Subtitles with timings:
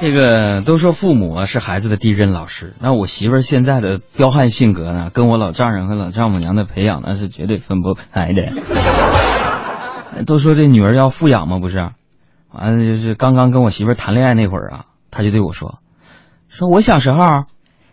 [0.00, 8.44] 这个都说父母啊是孩子的第一任老师，那我媳妇儿现在的彪悍性格呢，跟我老丈人和老丈母娘的培养那是绝对分不开的。
[10.26, 11.76] 都说这女儿要富养嘛，不是？
[12.50, 15.80] 完了就是刚刚跟我媳妇儿谈恋爱那会儿啊，她就对我说
[16.48, 17.44] ：“说我小时候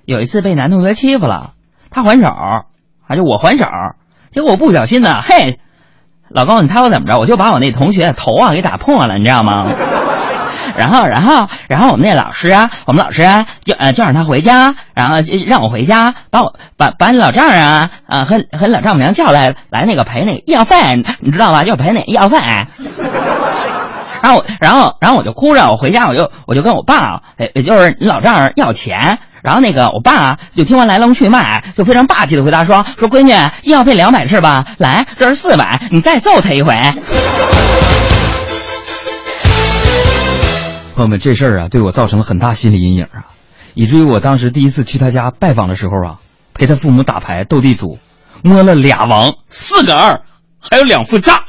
[0.05, 1.55] 有一次被男同学欺负了，
[1.89, 2.33] 他还手，
[3.05, 3.65] 还就我还手，
[4.31, 5.59] 结果我不小心呢，嘿，
[6.29, 7.19] 老公你猜我怎么着？
[7.19, 9.67] 我就把我那同学头啊给打破了，你知道吗？”
[10.77, 20.77] 然后，然后，然后我们那老师啊，我们老师啊，就呃叫上他回家，然后让我回家，把我把把你老丈人啊啊和和老丈母娘叫来，来那个赔那个医药费，
[21.19, 21.63] 你知道吧？
[21.63, 22.37] 就赔那医药费。
[24.21, 29.19] 然后，然后，然后我就哭着，我回家我就我就跟我爸，也也就是你老丈人要钱。
[29.43, 34.66] 然后那个我爸就听完来龙去脉，就非常霸气的回答说：“说闺女，医药费两百是吧？
[34.77, 36.75] 来，这是四百，你再揍他一回。”
[40.97, 43.28] 朋友们，这事儿啊，对我造成了很大心理阴影啊，
[43.75, 46.19] 以至于我当时第一次去他家拜访的时候啊，
[46.55, 47.99] 陪他父母打牌斗地主，
[48.41, 50.21] 摸了俩王，四个二，
[50.59, 51.44] 还有两副炸，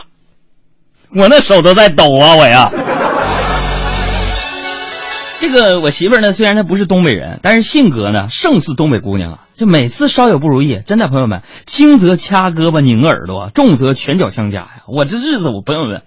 [1.16, 2.70] 我那手都在抖啊，我呀。
[5.40, 9.38] 这个我媳妇儿呢，虽然她不是东北人，但是性格呢胜似东北姑娘啊。
[9.56, 14.82] 就每次稍有不如意，真的朋友们，轻则掐胳膊拧耳朵，重则拳脚相加呀。
[14.86, 16.02] 我这日子，我朋友们，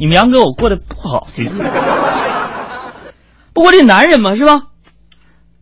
[0.00, 1.28] 你们杨哥我过得不好。
[3.52, 4.68] 不过这男人嘛，是吧？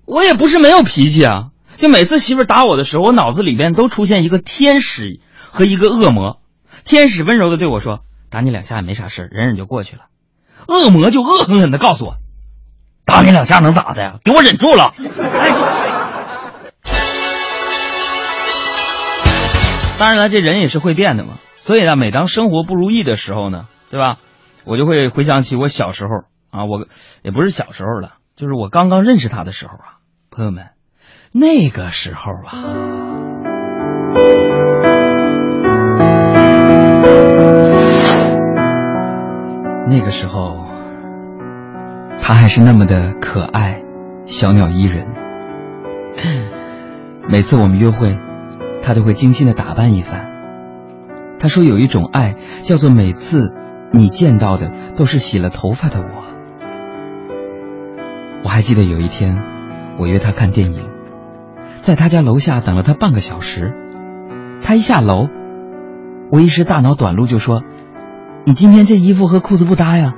[0.05, 1.50] 我也不是没有脾气啊。
[1.77, 6.41] 就每次媳妇打我的时候，我脑子里边都出现一个天使和一个恶魔。
[6.84, 10.03] 天使温柔的对我说：“打你两下也没啥事忍忍就过去了。”
[10.67, 12.17] 恶魔就恶狠狠的告诉我
[13.06, 14.19] ：“打你两下能咋的呀？
[14.25, 14.92] 给我忍住了。”
[19.98, 21.34] 当然了，这人也是会变的嘛。
[21.61, 24.17] 所以呢，每当生活不如意的时候呢，对吧？
[24.64, 26.11] 我就会回想起我小时候。
[26.50, 26.86] 啊，我
[27.22, 29.98] 也不是小时候了，就是我刚刚认识他的时候啊，
[30.30, 30.70] 朋友们，
[31.32, 32.52] 那个时候啊，
[39.90, 40.67] 那个时候，
[42.18, 43.83] 他还是那么的可爱，
[44.24, 45.06] 小鸟依人。
[47.28, 48.18] 每次我们约会，
[48.83, 50.30] 他都会精心的打扮一番。
[51.39, 53.55] 他说有一种爱，叫做每次
[53.92, 56.37] 你见到的都是洗了头发的我。
[58.58, 59.41] 我还记得有一天，
[60.01, 60.91] 我约他看电影，
[61.80, 63.73] 在他家楼下等了他半个小时。
[64.61, 65.29] 他一下楼，
[66.33, 67.63] 我一时大脑短路就说
[68.45, 70.14] ：“你今天这衣服和裤子不搭呀。”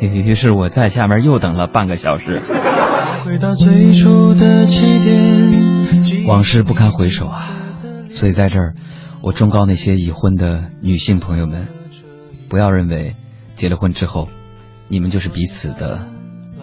[0.00, 2.40] 于是我在下面又等了半个小时。
[6.26, 7.50] 往事不堪回首啊！
[8.08, 8.74] 所以在这儿，
[9.20, 11.68] 我忠告那些已婚的女性朋友们，
[12.48, 13.14] 不要认为
[13.56, 14.28] 结了婚之后，
[14.88, 16.08] 你们就是彼此的。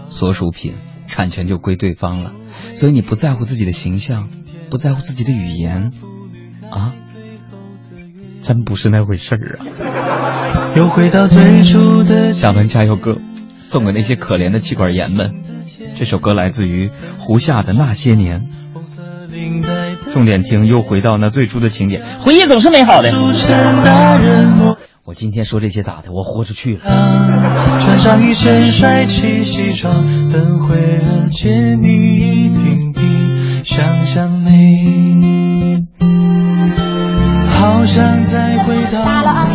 [0.09, 0.75] 所属品
[1.07, 2.31] 产权就归对方了，
[2.75, 4.29] 所以你不在乎自己的形象，
[4.69, 5.91] 不在乎自己的语言，
[6.69, 6.93] 啊，
[8.41, 10.73] 真不是那回事儿啊！
[10.75, 13.17] 又回到最初的厦门加油歌，
[13.57, 15.35] 送给那些可怜的气管炎们。
[15.97, 18.49] 这首歌来自于胡夏的那些年，
[20.11, 23.11] 重点听，又回到那最初的情节，回忆总是美好的。
[25.05, 26.11] 我今天说这些咋的？
[26.11, 26.83] 我豁出去了。
[27.95, 32.99] 穿上一身帅气西装，等会儿见你一定比
[33.63, 35.81] 想象美。
[37.47, 39.01] 好想再回到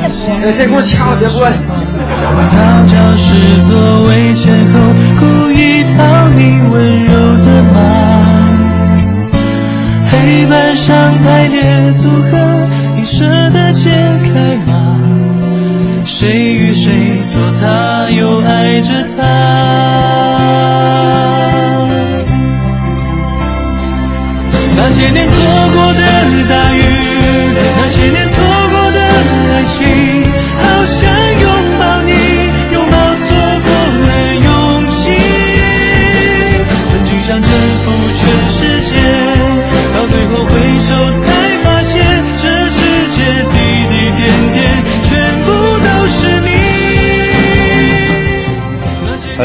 [0.00, 0.54] 那些年。
[0.56, 1.52] 这给我掐了，别关。
[1.52, 3.76] 回到教室座
[4.08, 4.74] 位前后，
[5.20, 5.98] 故意讨
[6.30, 6.40] 你
[6.72, 7.12] 温柔
[7.44, 7.76] 的骂。
[10.10, 12.30] 黑板上排列组合，
[12.96, 13.90] 你舍得解
[14.32, 14.69] 开吗？
[16.20, 19.59] 谁与谁做他，又爱着她？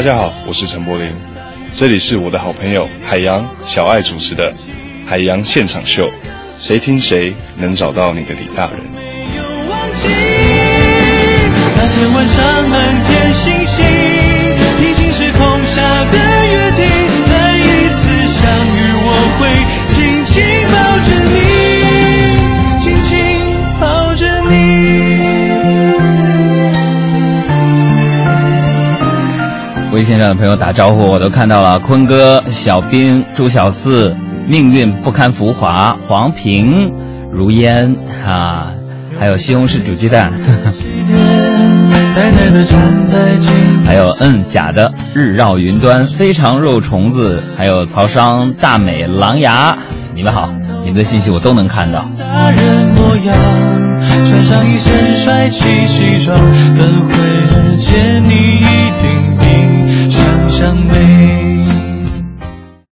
[0.06, 1.12] 大家好，我是陈柏霖，
[1.74, 4.54] 这里是我的好朋友海洋小爱主持的
[5.04, 6.06] 《海洋现场秀》，
[6.60, 8.95] 谁听谁能找到你的李大人。
[30.06, 31.80] 线上的朋友打招呼，我都看到了。
[31.80, 34.14] 坤哥、小兵、朱小四、
[34.48, 36.92] 命运不堪浮华、黄平、
[37.32, 38.72] 如烟啊，
[39.18, 40.30] 还有西红柿煮鸡蛋，
[43.84, 49.76] 还有嗯假的日绕云端、非常肉虫子，还有曹商、大美、狼牙，
[50.14, 50.48] 你们好，
[50.84, 52.08] 你们的信息我都能看到。
[52.16, 53.36] 大人模样，
[54.24, 56.38] 穿上一身帅气西装，
[56.76, 59.15] 等会儿见你一定
[60.58, 61.35] 伤悲